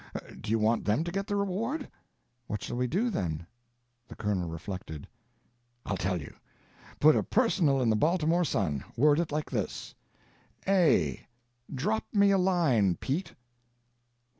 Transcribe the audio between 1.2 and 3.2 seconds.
the reward?" "What shall we do,